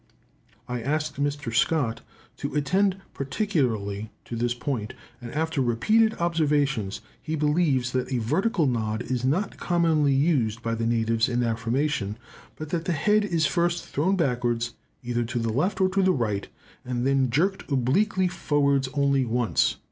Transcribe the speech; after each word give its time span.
I 0.67 0.81
asked 0.81 1.21
Mr. 1.21 1.53
Scott 1.53 2.01
to 2.37 2.55
attend 2.55 2.97
particularly 3.13 4.09
to 4.25 4.35
this 4.35 4.55
point, 4.55 4.95
and, 5.21 5.29
after 5.31 5.61
repeated 5.61 6.15
observations, 6.15 7.01
he 7.21 7.35
believes 7.35 7.91
that 7.91 8.11
a 8.11 8.17
vertical 8.17 8.65
nod 8.65 9.03
is 9.03 9.23
not 9.23 9.57
commonly 9.57 10.15
used 10.15 10.63
by 10.63 10.73
the 10.73 10.87
natives 10.87 11.29
in 11.29 11.43
affirmation, 11.43 12.17
but 12.55 12.69
that 12.69 12.85
the 12.85 12.93
head 12.93 13.23
is 13.23 13.45
first 13.45 13.85
thrown 13.85 14.15
backwards 14.15 14.73
either 15.03 15.23
to 15.25 15.37
the 15.37 15.53
left 15.53 15.79
or 15.79 15.87
right, 15.87 16.47
and 16.83 17.05
then 17.05 17.29
jerked 17.29 17.71
obliquely 17.71 18.27
forwards 18.27 18.89
only 18.95 19.23
once. 19.23 19.75